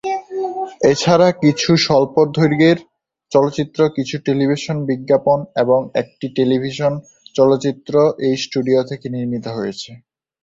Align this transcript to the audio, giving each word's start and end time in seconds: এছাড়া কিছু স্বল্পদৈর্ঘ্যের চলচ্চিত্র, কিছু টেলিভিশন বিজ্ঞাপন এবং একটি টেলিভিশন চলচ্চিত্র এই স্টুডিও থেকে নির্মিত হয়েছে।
এছাড়া 0.91 1.27
কিছু 1.43 1.69
স্বল্পদৈর্ঘ্যের 1.85 2.77
চলচ্চিত্র, 3.31 3.79
কিছু 3.97 4.15
টেলিভিশন 4.27 4.77
বিজ্ঞাপন 4.89 5.39
এবং 5.63 5.79
একটি 6.01 6.25
টেলিভিশন 6.37 6.93
চলচ্চিত্র 7.35 7.93
এই 8.27 8.35
স্টুডিও 8.43 8.79
থেকে 8.89 9.05
নির্মিত 9.15 9.45
হয়েছে। 9.57 9.91